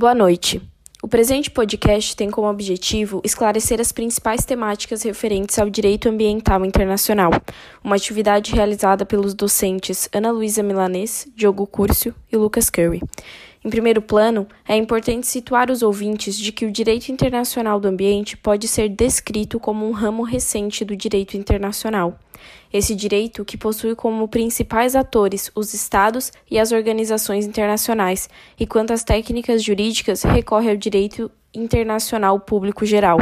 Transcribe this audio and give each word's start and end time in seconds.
Boa 0.00 0.14
noite. 0.14 0.62
O 1.02 1.06
presente 1.06 1.50
podcast 1.50 2.16
tem 2.16 2.30
como 2.30 2.48
objetivo 2.48 3.20
esclarecer 3.22 3.78
as 3.82 3.92
principais 3.92 4.46
temáticas 4.46 5.02
referentes 5.02 5.58
ao 5.58 5.68
direito 5.68 6.08
ambiental 6.08 6.64
internacional, 6.64 7.30
uma 7.84 7.96
atividade 7.96 8.54
realizada 8.54 9.04
pelos 9.04 9.34
docentes 9.34 10.08
Ana 10.10 10.30
Luísa 10.30 10.62
Milanês, 10.62 11.28
Diogo 11.36 11.66
Curcio 11.66 12.14
e 12.32 12.36
Lucas 12.38 12.70
Curry. 12.70 13.02
Em 13.62 13.68
primeiro 13.68 14.00
plano, 14.00 14.46
é 14.66 14.74
importante 14.74 15.26
situar 15.26 15.70
os 15.70 15.82
ouvintes 15.82 16.38
de 16.38 16.50
que 16.50 16.64
o 16.64 16.72
direito 16.72 17.10
internacional 17.12 17.78
do 17.78 17.88
ambiente 17.88 18.34
pode 18.34 18.66
ser 18.66 18.88
descrito 18.88 19.60
como 19.60 19.86
um 19.86 19.92
ramo 19.92 20.22
recente 20.22 20.82
do 20.82 20.96
direito 20.96 21.36
internacional. 21.36 22.18
Esse 22.72 22.94
direito, 22.94 23.44
que 23.44 23.58
possui 23.58 23.94
como 23.94 24.26
principais 24.28 24.96
atores 24.96 25.50
os 25.54 25.74
Estados 25.74 26.32
e 26.50 26.58
as 26.58 26.72
organizações 26.72 27.44
internacionais, 27.44 28.30
e 28.58 28.66
quanto 28.66 28.94
às 28.94 29.04
técnicas 29.04 29.62
jurídicas, 29.62 30.22
recorre 30.22 30.70
ao 30.70 30.76
direito 30.76 31.30
internacional 31.52 32.40
público 32.40 32.86
geral. 32.86 33.18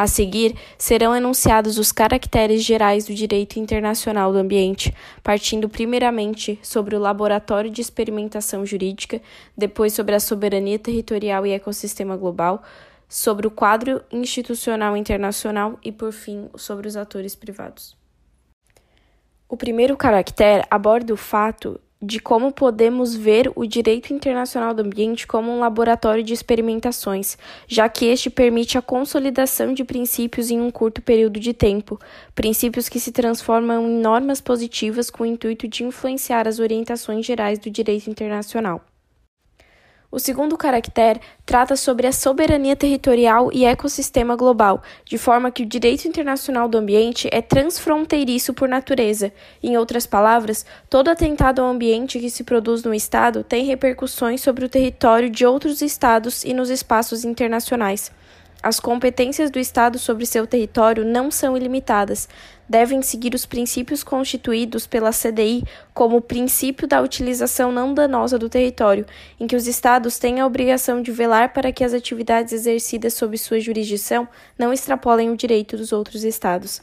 A 0.00 0.06
seguir, 0.06 0.56
serão 0.78 1.14
enunciados 1.14 1.76
os 1.76 1.92
caracteres 1.92 2.64
gerais 2.64 3.04
do 3.04 3.12
direito 3.12 3.58
internacional 3.58 4.32
do 4.32 4.38
ambiente, 4.38 4.94
partindo 5.22 5.68
primeiramente 5.68 6.58
sobre 6.62 6.96
o 6.96 6.98
laboratório 6.98 7.70
de 7.70 7.82
experimentação 7.82 8.64
jurídica, 8.64 9.20
depois 9.54 9.92
sobre 9.92 10.14
a 10.14 10.18
soberania 10.18 10.78
territorial 10.78 11.46
e 11.46 11.52
ecossistema 11.52 12.16
global, 12.16 12.62
sobre 13.10 13.46
o 13.46 13.50
quadro 13.50 14.02
institucional 14.10 14.96
internacional 14.96 15.78
e, 15.84 15.92
por 15.92 16.12
fim, 16.12 16.48
sobre 16.56 16.88
os 16.88 16.96
atores 16.96 17.34
privados. 17.34 17.94
O 19.46 19.54
primeiro 19.54 19.98
caractere 19.98 20.64
aborda 20.70 21.12
o 21.12 21.16
fato 21.18 21.78
de 22.02 22.18
como 22.18 22.50
podemos 22.50 23.14
ver 23.14 23.52
o 23.54 23.66
direito 23.66 24.12
internacional 24.12 24.72
do 24.72 24.82
ambiente 24.82 25.26
como 25.26 25.50
um 25.50 25.60
laboratório 25.60 26.24
de 26.24 26.32
experimentações, 26.32 27.36
já 27.68 27.88
que 27.88 28.06
este 28.06 28.30
permite 28.30 28.78
a 28.78 28.82
consolidação 28.82 29.74
de 29.74 29.84
princípios 29.84 30.50
em 30.50 30.60
um 30.60 30.70
curto 30.70 31.02
período 31.02 31.38
de 31.38 31.52
tempo, 31.52 32.00
princípios 32.34 32.88
que 32.88 32.98
se 32.98 33.12
transformam 33.12 33.86
em 33.86 34.00
normas 34.00 34.40
positivas 34.40 35.10
com 35.10 35.24
o 35.24 35.26
intuito 35.26 35.68
de 35.68 35.84
influenciar 35.84 36.48
as 36.48 36.58
orientações 36.58 37.26
gerais 37.26 37.58
do 37.58 37.70
direito 37.70 38.08
internacional. 38.08 38.82
O 40.12 40.18
segundo 40.18 40.56
caractere 40.56 41.20
trata 41.46 41.76
sobre 41.76 42.04
a 42.06 42.12
soberania 42.12 42.74
territorial 42.74 43.48
e 43.52 43.64
ecossistema 43.64 44.34
global, 44.34 44.82
de 45.04 45.16
forma 45.16 45.52
que 45.52 45.62
o 45.62 45.66
direito 45.66 46.08
internacional 46.08 46.68
do 46.68 46.78
ambiente 46.78 47.28
é 47.30 47.40
transfronteiriço 47.40 48.52
por 48.52 48.68
natureza. 48.68 49.32
Em 49.62 49.76
outras 49.76 50.06
palavras, 50.06 50.66
todo 50.88 51.10
atentado 51.10 51.62
ao 51.62 51.68
ambiente 51.68 52.18
que 52.18 52.28
se 52.28 52.42
produz 52.42 52.82
no 52.82 52.92
Estado 52.92 53.44
tem 53.44 53.64
repercussões 53.64 54.40
sobre 54.40 54.64
o 54.64 54.68
território 54.68 55.30
de 55.30 55.46
outros 55.46 55.80
Estados 55.80 56.42
e 56.42 56.52
nos 56.52 56.70
espaços 56.70 57.24
internacionais. 57.24 58.10
As 58.62 58.78
competências 58.78 59.50
do 59.50 59.58
Estado 59.58 59.98
sobre 59.98 60.26
seu 60.26 60.46
território 60.46 61.04
não 61.04 61.30
são 61.30 61.56
ilimitadas. 61.56 62.28
Devem 62.70 63.02
seguir 63.02 63.34
os 63.34 63.44
princípios 63.44 64.04
constituídos 64.04 64.86
pela 64.86 65.10
CDI, 65.10 65.64
como 65.92 66.18
o 66.18 66.22
princípio 66.22 66.86
da 66.86 67.02
utilização 67.02 67.72
não 67.72 67.92
danosa 67.92 68.38
do 68.38 68.48
território, 68.48 69.04
em 69.40 69.48
que 69.48 69.56
os 69.56 69.66
Estados 69.66 70.20
têm 70.20 70.38
a 70.38 70.46
obrigação 70.46 71.02
de 71.02 71.10
velar 71.10 71.52
para 71.52 71.72
que 71.72 71.82
as 71.82 71.92
atividades 71.92 72.52
exercidas 72.52 73.14
sob 73.14 73.36
sua 73.36 73.58
jurisdição 73.58 74.28
não 74.56 74.72
extrapolem 74.72 75.30
o 75.30 75.36
direito 75.36 75.76
dos 75.76 75.92
outros 75.92 76.22
Estados. 76.22 76.80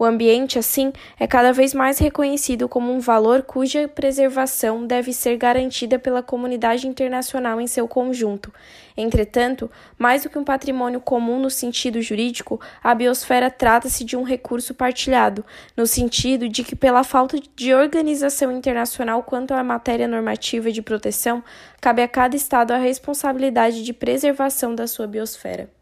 O 0.00 0.04
ambiente, 0.06 0.58
assim, 0.58 0.94
é 1.18 1.26
cada 1.26 1.52
vez 1.52 1.74
mais 1.74 1.98
reconhecido 1.98 2.66
como 2.66 2.90
um 2.90 3.00
valor 3.00 3.42
cuja 3.42 3.86
preservação 3.86 4.86
deve 4.86 5.12
ser 5.12 5.36
garantida 5.36 5.98
pela 5.98 6.22
comunidade 6.22 6.88
internacional 6.88 7.60
em 7.60 7.66
seu 7.66 7.86
conjunto. 7.86 8.50
Entretanto, 8.96 9.70
mais 9.98 10.22
do 10.22 10.30
que 10.30 10.38
um 10.38 10.44
patrimônio 10.44 11.02
comum 11.02 11.38
no 11.38 11.50
sentido 11.50 12.00
jurídico, 12.00 12.58
a 12.82 12.94
biosfera 12.94 13.50
trata-se 13.50 14.02
de 14.02 14.16
um 14.16 14.22
recurso 14.22 14.72
partilhado, 14.72 15.19
no 15.76 15.86
sentido 15.86 16.48
de 16.48 16.64
que, 16.64 16.74
pela 16.74 17.04
falta 17.04 17.38
de 17.56 17.74
organização 17.74 18.50
internacional 18.52 19.22
quanto 19.22 19.52
à 19.52 19.62
matéria 19.62 20.08
normativa 20.08 20.70
de 20.70 20.82
proteção, 20.82 21.42
cabe 21.80 22.02
a 22.02 22.08
cada 22.08 22.36
Estado 22.36 22.72
a 22.72 22.78
responsabilidade 22.78 23.84
de 23.84 23.92
preservação 23.92 24.74
da 24.74 24.86
sua 24.86 25.06
biosfera. 25.06 25.79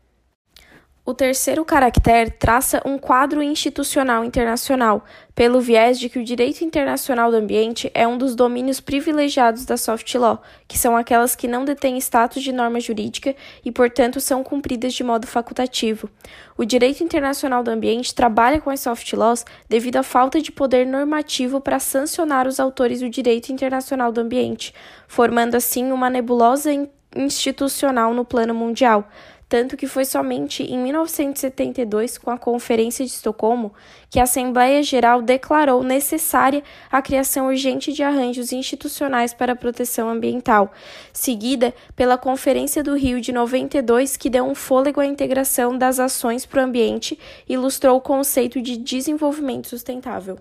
O 1.09 1.15
terceiro 1.15 1.65
caractere 1.65 2.31
traça 2.33 2.83
um 2.85 2.99
quadro 2.99 3.43
institucional 3.43 4.23
internacional, 4.27 5.07
pelo 5.35 5.59
viés 5.59 5.99
de 5.99 6.07
que 6.07 6.19
o 6.19 6.23
direito 6.23 6.63
internacional 6.63 7.31
do 7.31 7.39
ambiente 7.39 7.91
é 7.95 8.07
um 8.07 8.19
dos 8.19 8.35
domínios 8.35 8.79
privilegiados 8.79 9.65
da 9.65 9.79
soft 9.79 10.15
law, 10.17 10.43
que 10.69 10.77
são 10.77 10.95
aquelas 10.95 11.35
que 11.35 11.49
não 11.49 11.65
detêm 11.65 11.97
status 11.97 12.43
de 12.43 12.53
norma 12.53 12.79
jurídica 12.79 13.35
e, 13.65 13.73
portanto, 13.73 14.21
são 14.21 14.45
cumpridas 14.45 14.93
de 14.93 15.03
modo 15.03 15.27
facultativo. 15.27 16.11
O 16.59 16.65
direito 16.67 17.03
internacional 17.03 17.63
do 17.63 17.71
ambiente 17.71 18.15
trabalha 18.15 18.61
com 18.61 18.69
as 18.69 18.81
soft 18.81 19.11
laws 19.15 19.47
devido 19.67 19.97
à 19.97 20.03
falta 20.03 20.43
de 20.43 20.53
poder 20.53 20.87
normativo 20.87 21.59
para 21.59 21.81
sancionar 21.81 22.47
os 22.47 22.61
autores 22.61 23.01
do 23.01 23.09
direito 23.09 23.51
internacional 23.51 24.13
do 24.13 24.21
ambiente, 24.21 24.75
formando 25.07 25.55
assim 25.55 25.91
uma 25.91 26.11
nebulosa 26.11 26.71
institucional 27.17 28.13
no 28.13 28.27
plano 28.27 28.55
mundial 28.55 29.09
tanto 29.49 29.77
que 29.77 29.87
foi 29.87 30.05
somente 30.05 30.63
em 30.63 30.79
1972, 30.79 32.19
com 32.19 32.31
a 32.31 32.39
Conferência 32.39 33.05
de 33.05 33.11
Estocolmo, 33.11 33.73
que 34.11 34.21
a 34.21 34.25
Assembleia 34.25 34.83
Geral 34.83 35.23
declarou 35.23 35.83
necessária 35.83 36.63
a 36.91 37.01
criação 37.01 37.47
urgente 37.47 37.93
de 37.93 38.03
arranjos 38.03 38.53
institucionais 38.53 39.33
para 39.33 39.53
a 39.53 39.57
proteção 39.57 40.09
ambiental, 40.09 40.71
seguida 41.13 41.75
pela 41.97 42.19
Conferência 42.19 42.83
do 42.83 42.95
Rio 42.95 43.21
de 43.21 43.33
92, 43.33 44.17
que 44.17 44.29
deu 44.29 44.45
um 44.45 44.55
fôlego 44.55 45.01
à 45.01 45.07
integração 45.07 45.79
das 45.79 45.99
ações 45.99 46.45
para 46.45 46.61
o 46.61 46.65
ambiente 46.65 47.19
e 47.49 47.55
ilustrou 47.55 47.97
o 47.97 48.03
conceito 48.03 48.61
de 48.61 48.77
desenvolvimento 48.77 49.69
sustentável. 49.69 50.39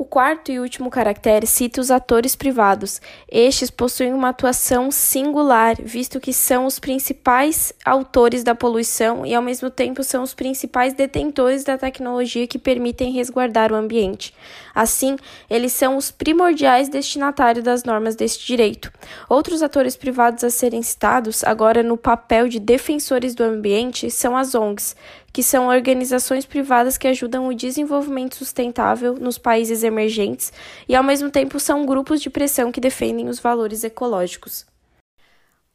O 0.00 0.04
quarto 0.04 0.52
e 0.52 0.60
último 0.60 0.90
caractere 0.90 1.44
cita 1.44 1.80
os 1.80 1.90
atores 1.90 2.36
privados. 2.36 3.00
Estes 3.28 3.68
possuem 3.68 4.14
uma 4.14 4.28
atuação 4.28 4.92
singular, 4.92 5.74
visto 5.82 6.20
que 6.20 6.32
são 6.32 6.66
os 6.66 6.78
principais 6.78 7.72
autores 7.84 8.44
da 8.44 8.54
poluição 8.54 9.26
e, 9.26 9.34
ao 9.34 9.42
mesmo 9.42 9.68
tempo, 9.68 10.04
são 10.04 10.22
os 10.22 10.34
principais 10.34 10.94
detentores 10.94 11.64
da 11.64 11.76
tecnologia 11.76 12.46
que 12.46 12.60
permitem 12.60 13.10
resguardar 13.10 13.72
o 13.72 13.74
ambiente. 13.74 14.32
Assim, 14.72 15.16
eles 15.50 15.72
são 15.72 15.96
os 15.96 16.12
primordiais 16.12 16.88
destinatários 16.88 17.64
das 17.64 17.82
normas 17.82 18.14
deste 18.14 18.46
direito. 18.46 18.92
Outros 19.28 19.64
atores 19.64 19.96
privados 19.96 20.44
a 20.44 20.50
serem 20.50 20.80
citados, 20.80 21.42
agora 21.42 21.82
no 21.82 21.96
papel 21.96 22.46
de 22.46 22.60
defensores 22.60 23.34
do 23.34 23.42
ambiente, 23.42 24.12
são 24.12 24.36
as 24.36 24.54
ONGs, 24.54 24.94
que 25.32 25.42
são 25.42 25.68
organizações 25.68 26.46
privadas 26.46 26.98
que 26.98 27.08
ajudam 27.08 27.48
o 27.48 27.54
desenvolvimento 27.54 28.36
sustentável 28.36 29.14
nos 29.14 29.38
países 29.38 29.82
emergentes 29.82 30.52
e, 30.88 30.94
ao 30.94 31.04
mesmo 31.04 31.30
tempo, 31.30 31.60
são 31.60 31.86
grupos 31.86 32.20
de 32.20 32.30
pressão 32.30 32.72
que 32.72 32.80
defendem 32.80 33.28
os 33.28 33.38
valores 33.38 33.84
ecológicos. 33.84 34.66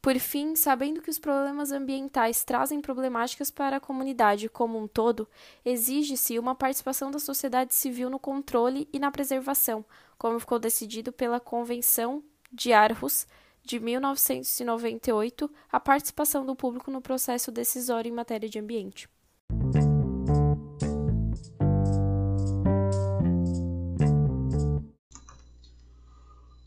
Por 0.04 0.18
fim, 0.18 0.54
sabendo 0.54 1.00
que 1.00 1.08
os 1.08 1.18
problemas 1.18 1.72
ambientais 1.72 2.44
trazem 2.44 2.78
problemáticas 2.78 3.50
para 3.50 3.78
a 3.78 3.80
comunidade 3.80 4.50
como 4.50 4.78
um 4.78 4.86
todo, 4.86 5.26
exige-se 5.64 6.38
uma 6.38 6.54
participação 6.54 7.10
da 7.10 7.18
sociedade 7.18 7.74
civil 7.74 8.10
no 8.10 8.18
controle 8.18 8.86
e 8.92 8.98
na 8.98 9.10
preservação, 9.10 9.82
como 10.18 10.38
ficou 10.38 10.58
decidido 10.58 11.10
pela 11.10 11.40
Convenção 11.40 12.22
de 12.52 12.70
Aarhus 12.70 13.26
de 13.64 13.80
1998, 13.80 15.50
a 15.72 15.80
participação 15.80 16.44
do 16.44 16.54
público 16.54 16.90
no 16.90 17.00
processo 17.00 17.50
decisório 17.50 18.10
em 18.10 18.14
matéria 18.14 18.46
de 18.46 18.58
ambiente. 18.58 19.08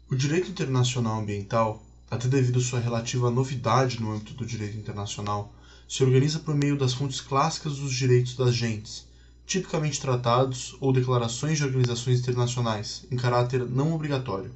O 0.09 0.15
direito 0.15 0.49
internacional 0.49 1.19
ambiental, 1.19 1.83
até 2.09 2.29
devido 2.29 2.61
sua 2.61 2.79
relativa 2.79 3.29
novidade 3.29 3.99
no 3.99 4.13
âmbito 4.13 4.33
do 4.35 4.45
direito 4.45 4.77
internacional, 4.77 5.53
se 5.85 6.01
organiza 6.01 6.39
por 6.39 6.55
meio 6.55 6.77
das 6.77 6.93
fontes 6.93 7.19
clássicas 7.19 7.75
dos 7.75 7.91
direitos 7.91 8.33
das 8.33 8.55
gentes, 8.55 9.05
tipicamente 9.45 9.99
tratados 9.99 10.77
ou 10.79 10.93
declarações 10.93 11.57
de 11.57 11.65
organizações 11.65 12.21
internacionais, 12.21 13.05
em 13.11 13.17
caráter 13.17 13.67
não 13.67 13.93
obrigatório. 13.93 14.55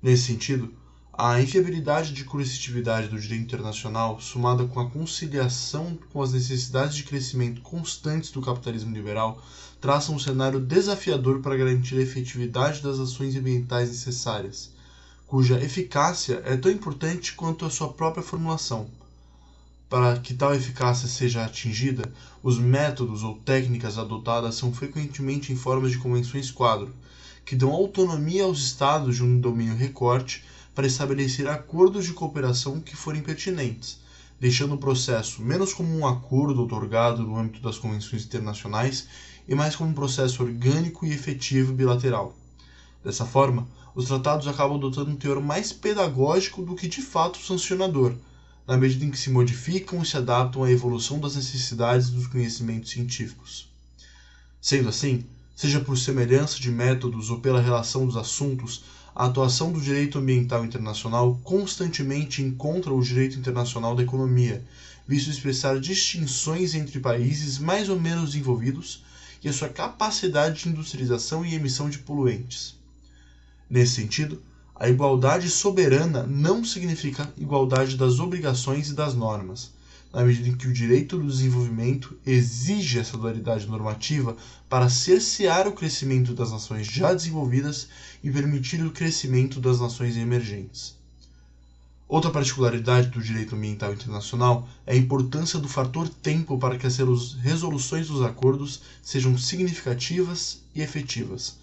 Nesse 0.00 0.22
sentido, 0.22 0.72
a 1.20 1.40
infiabilidade 1.40 2.12
de 2.12 2.22
coercitividade 2.22 3.08
do 3.08 3.18
direito 3.18 3.42
internacional, 3.42 4.20
somada 4.20 4.64
com 4.66 4.78
a 4.78 4.88
conciliação 4.88 5.98
com 6.12 6.22
as 6.22 6.32
necessidades 6.32 6.94
de 6.94 7.02
crescimento 7.02 7.60
constantes 7.60 8.30
do 8.30 8.40
capitalismo 8.40 8.94
liberal, 8.94 9.42
traça 9.80 10.12
um 10.12 10.18
cenário 10.20 10.60
desafiador 10.60 11.40
para 11.40 11.56
garantir 11.56 11.96
a 11.96 12.02
efetividade 12.02 12.80
das 12.80 13.00
ações 13.00 13.34
ambientais 13.34 13.88
necessárias, 13.88 14.70
cuja 15.26 15.60
eficácia 15.60 16.40
é 16.44 16.56
tão 16.56 16.70
importante 16.70 17.32
quanto 17.32 17.64
a 17.64 17.70
sua 17.70 17.92
própria 17.92 18.22
formulação. 18.22 18.86
Para 19.88 20.20
que 20.20 20.34
tal 20.34 20.54
eficácia 20.54 21.08
seja 21.08 21.44
atingida, 21.44 22.12
os 22.44 22.60
métodos 22.60 23.24
ou 23.24 23.34
técnicas 23.38 23.98
adotadas 23.98 24.54
são 24.54 24.72
frequentemente 24.72 25.52
em 25.52 25.56
formas 25.56 25.90
de 25.90 25.98
convenções 25.98 26.52
quadro, 26.52 26.94
que 27.44 27.56
dão 27.56 27.72
autonomia 27.72 28.44
aos 28.44 28.60
estados 28.60 29.16
de 29.16 29.24
um 29.24 29.40
domínio 29.40 29.74
recorte 29.74 30.44
para 30.78 30.86
estabelecer 30.86 31.48
acordos 31.48 32.04
de 32.04 32.12
cooperação 32.12 32.80
que 32.80 32.94
forem 32.94 33.20
pertinentes, 33.20 33.98
deixando 34.38 34.76
o 34.76 34.78
processo 34.78 35.42
menos 35.42 35.72
como 35.72 35.92
um 35.92 36.06
acordo 36.06 36.62
otorgado 36.62 37.24
no 37.24 37.36
âmbito 37.36 37.60
das 37.60 37.76
convenções 37.76 38.24
internacionais 38.24 39.08
e 39.48 39.56
mais 39.56 39.74
como 39.74 39.90
um 39.90 39.92
processo 39.92 40.40
orgânico 40.40 41.04
e 41.04 41.12
efetivo 41.12 41.72
bilateral. 41.72 42.32
Dessa 43.02 43.26
forma, 43.26 43.66
os 43.92 44.04
tratados 44.04 44.46
acabam 44.46 44.76
adotando 44.76 45.10
um 45.10 45.16
teor 45.16 45.40
mais 45.40 45.72
pedagógico 45.72 46.62
do 46.62 46.76
que 46.76 46.86
de 46.86 47.02
fato 47.02 47.40
sancionador, 47.40 48.14
na 48.64 48.76
medida 48.76 49.04
em 49.04 49.10
que 49.10 49.18
se 49.18 49.30
modificam 49.30 50.00
e 50.00 50.06
se 50.06 50.16
adaptam 50.16 50.62
à 50.62 50.70
evolução 50.70 51.18
das 51.18 51.34
necessidades 51.34 52.08
dos 52.08 52.28
conhecimentos 52.28 52.92
científicos. 52.92 53.68
Sendo 54.60 54.90
assim, 54.90 55.26
seja 55.56 55.80
por 55.80 55.98
semelhança 55.98 56.60
de 56.60 56.70
métodos 56.70 57.30
ou 57.30 57.40
pela 57.40 57.60
relação 57.60 58.06
dos 58.06 58.16
assuntos, 58.16 58.84
a 59.18 59.26
atuação 59.26 59.72
do 59.72 59.80
direito 59.80 60.16
ambiental 60.16 60.64
internacional 60.64 61.40
constantemente 61.42 62.40
encontra 62.40 62.94
o 62.94 63.02
direito 63.02 63.36
internacional 63.36 63.96
da 63.96 64.04
economia, 64.04 64.64
visto 65.08 65.28
expressar 65.28 65.80
distinções 65.80 66.72
entre 66.72 67.00
países 67.00 67.58
mais 67.58 67.88
ou 67.88 67.98
menos 67.98 68.30
desenvolvidos 68.30 69.02
e 69.42 69.48
a 69.48 69.52
sua 69.52 69.68
capacidade 69.68 70.62
de 70.62 70.68
industrialização 70.68 71.44
e 71.44 71.56
emissão 71.56 71.90
de 71.90 71.98
poluentes. 71.98 72.76
Nesse 73.68 73.94
sentido, 73.94 74.40
a 74.76 74.88
igualdade 74.88 75.50
soberana 75.50 76.22
não 76.22 76.64
significa 76.64 77.28
igualdade 77.36 77.96
das 77.96 78.20
obrigações 78.20 78.88
e 78.88 78.94
das 78.94 79.16
normas, 79.16 79.72
na 80.12 80.24
medida 80.24 80.48
em 80.48 80.56
que 80.56 80.66
o 80.66 80.72
direito 80.72 81.18
do 81.18 81.26
desenvolvimento 81.26 82.16
exige 82.24 82.98
essa 82.98 83.16
dualidade 83.16 83.66
normativa 83.66 84.36
para 84.68 84.88
cercear 84.88 85.66
o 85.68 85.72
crescimento 85.72 86.32
das 86.32 86.50
nações 86.50 86.86
já 86.86 87.12
desenvolvidas 87.12 87.88
e 88.24 88.30
permitir 88.30 88.82
o 88.84 88.92
crescimento 88.92 89.60
das 89.60 89.80
nações 89.80 90.16
emergentes. 90.16 90.96
Outra 92.08 92.30
particularidade 92.30 93.08
do 93.08 93.22
direito 93.22 93.54
ambiental 93.54 93.92
internacional 93.92 94.66
é 94.86 94.94
a 94.94 94.96
importância 94.96 95.58
do 95.58 95.68
fator 95.68 96.08
tempo 96.08 96.56
para 96.56 96.78
que 96.78 96.86
as 96.86 96.96
resoluções 96.96 98.06
dos 98.06 98.22
acordos 98.22 98.80
sejam 99.02 99.36
significativas 99.36 100.62
e 100.74 100.80
efetivas, 100.80 101.56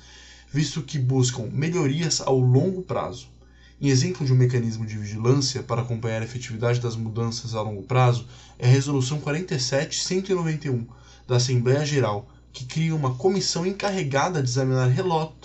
visto 0.53 0.83
que 0.83 0.99
buscam 0.99 1.49
melhorias 1.51 2.21
ao 2.21 2.39
longo 2.39 2.83
prazo. 2.83 3.27
Em 3.79 3.89
exemplo 3.89 4.25
de 4.25 4.31
um 4.31 4.37
mecanismo 4.37 4.85
de 4.85 4.97
vigilância 4.97 5.61
para 5.61 5.81
acompanhar 5.81 6.21
a 6.21 6.25
efetividade 6.25 6.79
das 6.79 6.95
mudanças 6.95 7.53
a 7.53 7.61
longo 7.61 7.83
prazo 7.83 8.25
é 8.57 8.65
a 8.65 8.69
Resolução 8.69 9.19
47-191 9.19 10.87
da 11.27 11.35
Assembleia 11.35 11.85
Geral, 11.85 12.29
que 12.53 12.63
cria 12.63 12.95
uma 12.95 13.15
comissão 13.15 13.65
encarregada 13.65 14.41
de 14.41 14.49
examinar 14.49 14.87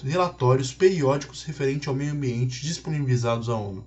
relatórios 0.05 0.73
periódicos 0.73 1.43
referentes 1.43 1.89
ao 1.89 1.95
meio 1.95 2.13
ambiente 2.13 2.63
disponibilizados 2.63 3.49
à 3.49 3.57
ONU. 3.57 3.85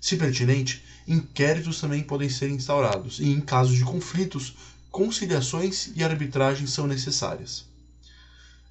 Se 0.00 0.16
pertinente, 0.16 0.84
inquéritos 1.08 1.80
também 1.80 2.04
podem 2.04 2.28
ser 2.28 2.50
instaurados 2.50 3.18
e, 3.18 3.28
em 3.28 3.40
casos 3.40 3.76
de 3.76 3.82
conflitos, 3.82 4.54
conciliações 4.88 5.90
e 5.96 6.04
arbitragens 6.04 6.70
são 6.70 6.86
necessárias. 6.86 7.64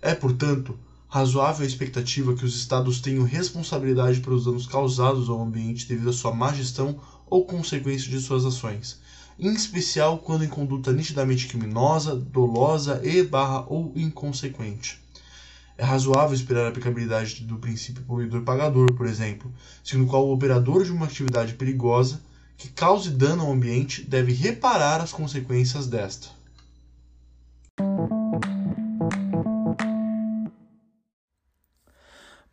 É, 0.02 0.16
portanto, 0.16 0.80
razoável 1.13 1.63
a 1.63 1.68
expectativa 1.68 2.33
que 2.33 2.44
os 2.44 2.56
Estados 2.56 3.00
tenham 3.00 3.24
responsabilidade 3.24 4.19
pelos 4.19 4.45
danos 4.45 4.65
causados 4.65 5.30
ao 5.30 5.44
ambiente 5.44 5.88
devido 5.88 6.10
à 6.10 6.13
sua 6.13 6.33
má 6.33 6.51
gestão 6.51 7.00
ou 7.27 7.45
consequência 7.45 8.10
de 8.10 8.19
suas 8.19 8.44
ações, 8.44 9.00
em 9.38 9.54
especial 9.54 10.18
quando 10.18 10.44
em 10.44 10.50
conduta 10.50 10.92
nitidamente 10.92 11.45
criminosa, 11.45 12.15
dolosa 12.15 13.00
e 13.04 13.21
barra 13.21 13.63
ou 13.68 13.94
inconsequente. 13.95 15.00
É 15.77 15.83
razoável 15.83 16.33
esperar 16.33 16.65
a 16.65 16.69
aplicabilidade 16.69 17.44
do 17.44 17.60
princípio 17.60 18.01
poluidor-pagador, 18.06 18.92
por 18.94 19.06
exemplo, 19.06 19.54
segundo 19.83 20.07
o 20.07 20.10
qual 20.10 20.27
o 20.27 20.33
operador 20.33 20.83
de 20.83 20.92
uma 20.92 21.06
atividade 21.06 21.54
perigosa 21.54 22.24
que 22.57 22.69
cause 22.69 23.12
dano 23.12 23.44
ao 23.44 23.54
ambiente 23.54 24.01
deve 24.01 24.33
reparar 24.33 25.00
as 25.00 25.12
consequências 25.12 25.86
desta. 25.86 26.30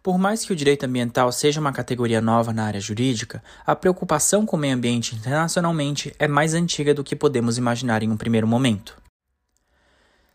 Por 0.02 0.16
mais 0.16 0.46
que 0.46 0.52
o 0.52 0.56
direito 0.56 0.84
ambiental 0.84 1.30
seja 1.30 1.60
uma 1.60 1.72
categoria 1.72 2.22
nova 2.22 2.54
na 2.54 2.64
área 2.64 2.80
jurídica, 2.80 3.42
a 3.66 3.76
preocupação 3.76 4.46
com 4.46 4.56
o 4.56 4.58
meio 4.58 4.74
ambiente 4.74 5.14
internacionalmente 5.14 6.14
é 6.18 6.26
mais 6.26 6.54
antiga 6.54 6.94
do 6.94 7.04
que 7.04 7.14
podemos 7.14 7.58
imaginar 7.58 8.02
em 8.02 8.10
um 8.10 8.16
primeiro 8.16 8.46
momento. 8.48 8.96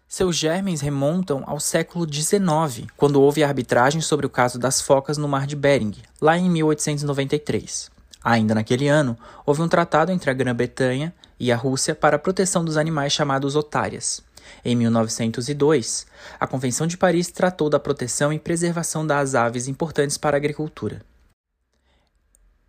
Seus 0.08 0.36
germes 0.36 0.82
remontam 0.82 1.44
ao 1.48 1.60
século 1.60 2.06
XIX, 2.08 2.88
quando 2.96 3.20
houve 3.20 3.44
arbitragem 3.44 4.02
sobre 4.02 4.28
o 4.28 4.30
caso 4.30 4.60
das 4.60 4.80
focas 4.82 5.18
no 5.18 5.28
Mar 5.28 5.48
de 5.48 5.56
Bering, 5.56 5.96
lá 6.22 6.38
em 6.38 6.48
1893. 6.48 7.90
Ainda 8.24 8.54
naquele 8.54 8.88
ano, 8.88 9.18
houve 9.48 9.64
um 9.64 9.68
tratado 9.68 10.12
entre 10.12 10.30
a 10.30 10.34
Grã-Bretanha 10.34 11.12
e 11.40 11.52
a 11.52 11.56
Rússia 11.56 11.96
para 11.96 12.18
a 12.18 12.20
proteção 12.20 12.64
dos 12.64 12.78
animais 12.78 13.14
chamados 13.14 13.56
otárias. 13.56 14.24
Em 14.64 14.76
1902, 14.76 16.06
a 16.40 16.48
Convenção 16.48 16.88
de 16.88 16.98
Paris 16.98 17.30
tratou 17.30 17.70
da 17.70 17.80
proteção 17.80 18.32
e 18.34 18.40
preservação 18.40 19.06
das 19.06 19.36
aves 19.36 19.68
importantes 19.68 20.18
para 20.18 20.36
a 20.36 20.40
agricultura. 20.40 21.02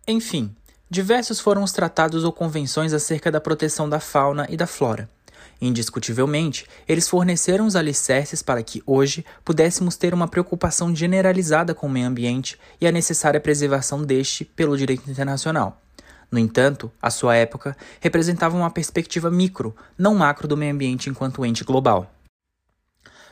Enfim, 0.07 0.55
diversos 0.89 1.39
foram 1.39 1.63
os 1.63 1.71
tratados 1.71 2.23
ou 2.23 2.31
convenções 2.31 2.93
acerca 2.93 3.31
da 3.31 3.41
proteção 3.41 3.89
da 3.89 3.99
fauna 3.99 4.47
e 4.49 4.55
da 4.55 4.67
flora. 4.67 5.09
Indiscutivelmente, 5.59 6.67
eles 6.87 7.09
forneceram 7.09 7.65
os 7.65 7.75
alicerces 7.75 8.43
para 8.43 8.61
que 8.61 8.83
hoje 8.85 9.25
pudéssemos 9.43 9.95
ter 9.95 10.13
uma 10.13 10.27
preocupação 10.27 10.95
generalizada 10.95 11.73
com 11.73 11.87
o 11.87 11.89
meio 11.89 12.07
ambiente 12.07 12.59
e 12.79 12.87
a 12.87 12.91
necessária 12.91 13.39
preservação 13.39 14.03
deste 14.03 14.45
pelo 14.45 14.77
direito 14.77 15.09
internacional. 15.09 15.81
No 16.31 16.39
entanto, 16.39 16.91
a 17.01 17.09
sua 17.09 17.35
época 17.35 17.75
representava 17.99 18.57
uma 18.57 18.69
perspectiva 18.69 19.31
micro, 19.31 19.75
não 19.97 20.15
macro 20.15 20.47
do 20.47 20.57
meio 20.57 20.73
ambiente 20.73 21.09
enquanto 21.09 21.45
ente 21.45 21.63
global. 21.63 22.11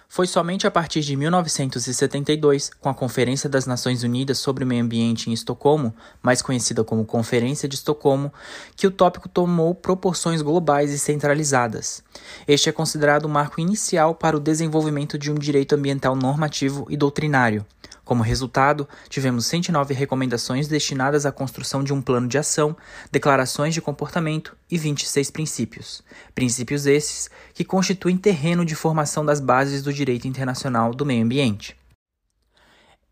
Foi 0.07 0.27
somente 0.27 0.65
a 0.65 0.71
partir 0.71 1.01
de 1.01 1.15
1972, 1.15 2.71
com 2.79 2.87
a 2.87 2.93
Conferência 2.93 3.49
das 3.49 3.65
Nações 3.65 4.03
Unidas 4.03 4.37
sobre 4.37 4.63
o 4.63 4.67
Meio 4.67 4.83
Ambiente 4.83 5.29
em 5.29 5.33
Estocolmo, 5.33 5.93
mais 6.21 6.41
conhecida 6.41 6.83
como 6.83 7.05
Conferência 7.05 7.67
de 7.67 7.75
Estocolmo, 7.75 8.31
que 8.75 8.87
o 8.87 8.91
tópico 8.91 9.27
tomou 9.27 9.75
proporções 9.75 10.41
globais 10.41 10.93
e 10.93 10.99
centralizadas. 10.99 12.03
Este 12.47 12.69
é 12.69 12.71
considerado 12.71 13.25
o 13.25 13.29
marco 13.29 13.59
inicial 13.59 14.15
para 14.15 14.37
o 14.37 14.39
desenvolvimento 14.39 15.17
de 15.17 15.31
um 15.31 15.35
direito 15.35 15.75
ambiental 15.75 16.15
normativo 16.15 16.85
e 16.89 16.95
doutrinário, 16.95 17.65
como 18.05 18.21
resultado, 18.21 18.87
tivemos 19.09 19.47
109 19.47 19.93
recomendações 19.93 20.67
destinadas 20.67 21.25
à 21.25 21.31
construção 21.31 21.83
de 21.83 21.91
um 21.91 22.01
plano 22.01 22.27
de 22.27 22.37
ação, 22.37 22.77
declarações 23.11 23.73
de 23.73 23.81
comportamento 23.81 24.55
e 24.69 24.77
26 24.77 25.31
princípios. 25.31 26.03
Princípios 26.35 26.85
esses 26.85 27.29
que 27.53 27.65
constituem 27.65 28.15
terreno 28.15 28.63
de 28.63 28.75
formação 28.75 29.25
das 29.25 29.39
bases 29.39 29.81
do 29.81 29.91
direito 29.91 30.27
internacional 30.27 30.93
do 30.93 31.05
meio 31.05 31.23
ambiente. 31.23 31.75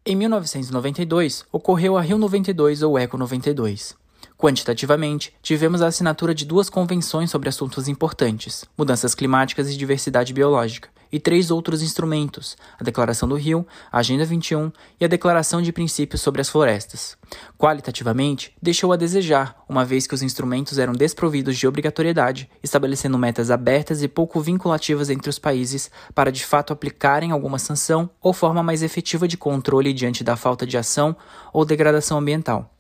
Em 0.06 0.16
1992, 0.16 1.46
ocorreu 1.52 1.98
a 1.98 2.02
Rio 2.02 2.20
92 2.20 2.84
ou 2.84 3.00
Eco 3.00 3.18
92. 3.18 3.96
Quantitativamente, 4.38 5.34
tivemos 5.42 5.82
a 5.82 5.88
assinatura 5.88 6.36
de 6.36 6.46
duas 6.46 6.70
convenções 6.70 7.32
sobre 7.32 7.50
assuntos 7.50 7.88
importantes: 7.88 8.66
mudanças 8.78 9.16
climáticas 9.16 9.70
e 9.70 9.78
diversidade 9.78 10.34
biológica, 10.34 10.90
e 11.14 11.20
três 11.20 11.52
outros 11.52 11.84
instrumentos: 11.84 12.58
a 12.80 12.84
Declaração 12.84 13.30
do 13.30 13.36
Rio, 13.36 13.66
a 13.92 14.00
Agenda 14.00 14.26
21 14.26 14.72
e 15.00 15.06
a 15.06 15.08
Declaração 15.08 15.62
de 15.62 15.72
Princípios 15.72 16.22
sobre 16.22 16.42
as 16.42 16.50
Florestas. 16.50 17.16
Qualitativamente, 17.58 18.54
deixou 18.60 18.92
a 18.92 18.98
desejar, 18.98 19.56
uma 19.70 19.86
vez 19.86 20.08
que 20.08 20.16
os 20.16 20.24
instrumentos 20.24 20.80
eram 20.80 20.94
desprovidos 20.94 21.56
de 21.58 21.68
obrigatoriedade, 21.68 22.50
estabelecendo 22.64 23.18
metas 23.18 23.52
abertas 23.52 24.02
e 24.02 24.08
pouco 24.08 24.42
vinculativas 24.42 25.12
entre 25.12 25.30
os 25.30 25.38
países 25.38 25.92
para 26.16 26.32
de 26.32 26.44
fato 26.44 26.74
aplicarem 26.74 27.32
alguma 27.32 27.60
sanção 27.60 28.10
ou 28.20 28.34
forma 28.34 28.64
mais 28.64 28.82
efetiva 28.82 29.28
de 29.28 29.38
controle 29.38 29.94
diante 29.94 30.24
da 30.24 30.36
falta 30.36 30.66
de 30.66 30.78
ação 30.78 31.16
ou 31.54 31.64
degradação 31.64 32.18
ambiental. 32.18 32.74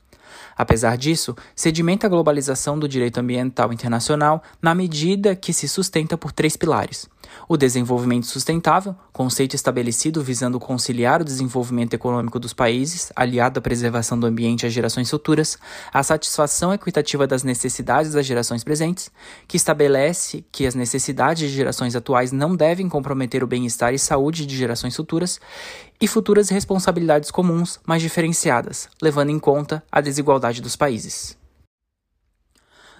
Apesar 0.55 0.97
disso, 0.97 1.35
sedimenta 1.55 2.07
a 2.07 2.09
globalização 2.09 2.77
do 2.77 2.87
direito 2.87 3.19
ambiental 3.19 3.73
internacional 3.73 4.43
na 4.61 4.75
medida 4.75 5.35
que 5.35 5.53
se 5.53 5.67
sustenta 5.67 6.17
por 6.17 6.31
três 6.31 6.55
pilares: 6.55 7.07
o 7.47 7.57
desenvolvimento 7.57 8.25
sustentável, 8.25 8.95
conceito 9.11 9.55
estabelecido 9.55 10.21
visando 10.21 10.59
conciliar 10.59 11.21
o 11.21 11.25
desenvolvimento 11.25 11.93
econômico 11.93 12.39
dos 12.39 12.53
países, 12.53 13.11
aliado 13.15 13.59
à 13.59 13.61
preservação 13.61 14.19
do 14.19 14.27
ambiente 14.27 14.65
às 14.65 14.73
gerações 14.73 15.09
futuras, 15.09 15.57
a 15.93 16.01
satisfação 16.03 16.73
equitativa 16.73 17.27
das 17.27 17.43
necessidades 17.43 18.13
das 18.13 18.25
gerações 18.25 18.63
presentes, 18.63 19.11
que 19.47 19.57
estabelece 19.57 20.45
que 20.51 20.65
as 20.65 20.75
necessidades 20.75 21.49
de 21.49 21.55
gerações 21.55 21.95
atuais 21.95 22.31
não 22.31 22.55
devem 22.55 22.89
comprometer 22.89 23.43
o 23.43 23.47
bem-estar 23.47 23.93
e 23.93 23.99
saúde 23.99 24.45
de 24.45 24.55
gerações 24.55 24.95
futuras, 24.95 25.39
e 25.99 26.07
futuras 26.07 26.49
responsabilidades 26.49 27.31
comuns, 27.31 27.79
mas 27.85 28.01
diferenciadas, 28.01 28.89
levando 29.01 29.29
em 29.29 29.39
conta 29.39 29.83
a 29.91 30.01
desigualdade 30.01 30.61
dos 30.61 30.75
países. 30.75 31.37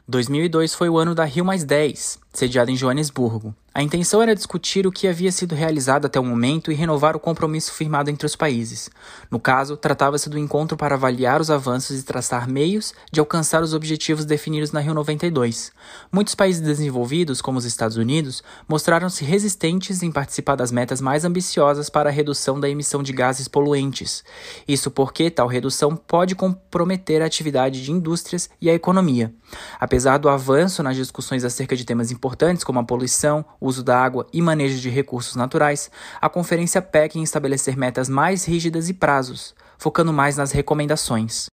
2002 0.07 0.73
foi 0.73 0.89
o 0.89 0.97
ano 0.97 1.15
da 1.15 1.23
Rio 1.23 1.45
Mais 1.45 1.63
10, 1.63 2.19
sediada 2.33 2.69
em 2.69 2.75
Joanesburgo. 2.75 3.55
A 3.75 3.81
intenção 3.81 4.21
era 4.21 4.35
discutir 4.35 4.85
o 4.85 4.91
que 4.91 5.07
havia 5.07 5.31
sido 5.31 5.55
realizado 5.55 6.05
até 6.05 6.19
o 6.19 6.23
momento 6.23 6.71
e 6.71 6.75
renovar 6.75 7.15
o 7.15 7.19
compromisso 7.19 7.73
firmado 7.73 8.11
entre 8.11 8.23
os 8.23 8.35
países. 8.35 8.87
No 9.31 9.39
caso, 9.39 9.75
tratava-se 9.75 10.29
do 10.29 10.37
encontro 10.37 10.77
para 10.77 10.93
avaliar 10.93 11.41
os 11.41 11.49
avanços 11.49 11.99
e 11.99 12.03
traçar 12.03 12.47
meios 12.47 12.93
de 13.11 13.19
alcançar 13.19 13.63
os 13.63 13.73
objetivos 13.73 14.25
definidos 14.25 14.71
na 14.71 14.79
Rio 14.79 14.93
92. 14.93 15.71
Muitos 16.11 16.35
países 16.35 16.61
desenvolvidos, 16.61 17.41
como 17.41 17.57
os 17.57 17.65
Estados 17.65 17.97
Unidos, 17.97 18.43
mostraram-se 18.67 19.25
resistentes 19.25 20.03
em 20.03 20.11
participar 20.11 20.55
das 20.55 20.71
metas 20.71 21.01
mais 21.01 21.25
ambiciosas 21.25 21.89
para 21.89 22.11
a 22.11 22.13
redução 22.13 22.59
da 22.59 22.69
emissão 22.69 23.01
de 23.01 23.11
gases 23.11 23.47
poluentes. 23.47 24.23
Isso 24.67 24.91
porque 24.91 25.31
tal 25.31 25.47
redução 25.47 25.95
pode 25.95 26.35
comprometer 26.35 27.23
a 27.23 27.25
atividade 27.25 27.83
de 27.83 27.91
indústrias 27.91 28.51
e 28.61 28.69
a 28.69 28.73
economia. 28.75 29.33
Apesar 29.79 30.19
do 30.19 30.29
avanço 30.29 30.83
nas 30.83 30.95
discussões 30.95 31.43
acerca 31.43 31.75
de 31.75 31.85
temas 31.85 32.11
importantes 32.11 32.63
como 32.63 32.79
a 32.79 32.83
poluição, 32.83 33.43
uso 33.63 33.84
da 33.84 33.98
água 33.98 34.27
e 34.34 34.41
manejo 34.41 34.79
de 34.79 34.89
recursos 34.89 35.36
naturais, 35.36 35.89
a 36.22 36.29
conferência 36.29 36.82
peca 36.82 37.17
em 37.17 37.24
estabelecer 37.24 37.77
metas 37.77 38.10
mais 38.10 38.46
rígidas 38.46 38.89
e 38.89 38.93
prazos, 38.93 39.55
focando 39.77 40.12
mais 40.12 40.38
nas 40.38 40.51
recomendações. 40.51 41.48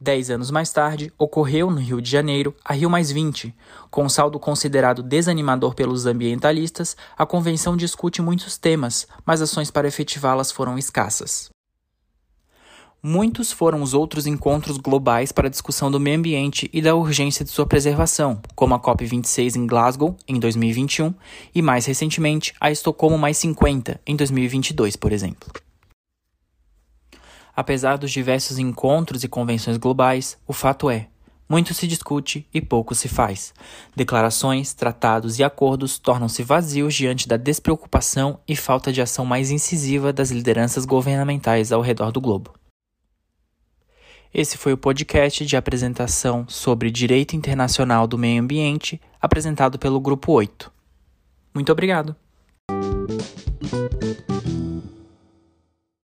Dez 0.00 0.30
anos 0.30 0.50
mais 0.50 0.72
tarde, 0.72 1.12
ocorreu 1.18 1.70
no 1.70 1.80
Rio 1.80 2.00
de 2.00 2.08
Janeiro 2.08 2.54
a 2.64 2.72
Rio 2.72 2.88
Com 3.90 4.04
um 4.04 4.08
saldo 4.08 4.38
considerado 4.38 5.02
desanimador 5.02 5.74
pelos 5.74 6.06
ambientalistas, 6.06 6.96
a 7.16 7.26
convenção 7.26 7.76
discute 7.76 8.22
muitos 8.22 8.56
temas, 8.56 9.08
mas 9.26 9.42
ações 9.42 9.70
para 9.72 9.88
efetivá-las 9.88 10.52
foram 10.52 10.78
escassas. 10.78 11.50
Muitos 13.00 13.52
foram 13.52 13.80
os 13.80 13.94
outros 13.94 14.26
encontros 14.26 14.76
globais 14.76 15.30
para 15.30 15.46
a 15.46 15.50
discussão 15.50 15.88
do 15.88 16.00
meio 16.00 16.18
ambiente 16.18 16.68
e 16.72 16.82
da 16.82 16.96
urgência 16.96 17.44
de 17.44 17.50
sua 17.50 17.64
preservação, 17.64 18.40
como 18.56 18.74
a 18.74 18.80
COP26 18.80 19.54
em 19.54 19.68
Glasgow, 19.68 20.16
em 20.26 20.40
2021, 20.40 21.14
e 21.54 21.62
mais 21.62 21.86
recentemente 21.86 22.52
a 22.60 22.72
Estocolmo 22.72 23.16
mais 23.16 23.36
50, 23.36 24.00
em 24.04 24.16
2022, 24.16 24.96
por 24.96 25.12
exemplo. 25.12 25.48
Apesar 27.54 27.98
dos 27.98 28.10
diversos 28.10 28.58
encontros 28.58 29.22
e 29.22 29.28
convenções 29.28 29.76
globais, 29.76 30.36
o 30.44 30.52
fato 30.52 30.90
é: 30.90 31.06
muito 31.48 31.74
se 31.74 31.86
discute 31.86 32.48
e 32.52 32.60
pouco 32.60 32.96
se 32.96 33.06
faz. 33.06 33.54
Declarações, 33.94 34.74
tratados 34.74 35.38
e 35.38 35.44
acordos 35.44 36.00
tornam-se 36.00 36.42
vazios 36.42 36.94
diante 36.94 37.28
da 37.28 37.36
despreocupação 37.36 38.40
e 38.46 38.56
falta 38.56 38.92
de 38.92 39.00
ação 39.00 39.24
mais 39.24 39.52
incisiva 39.52 40.12
das 40.12 40.32
lideranças 40.32 40.84
governamentais 40.84 41.70
ao 41.70 41.80
redor 41.80 42.10
do 42.10 42.20
globo. 42.20 42.57
Esse 44.32 44.58
foi 44.58 44.74
o 44.74 44.78
podcast 44.78 45.44
de 45.44 45.56
apresentação 45.56 46.46
sobre 46.48 46.90
Direito 46.90 47.34
Internacional 47.34 48.06
do 48.06 48.18
Meio 48.18 48.42
Ambiente, 48.42 49.00
apresentado 49.20 49.78
pelo 49.78 49.98
Grupo 50.00 50.32
8. 50.32 50.70
Muito 51.54 51.72
obrigado! 51.72 52.14